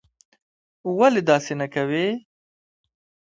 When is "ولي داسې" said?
0.97-1.53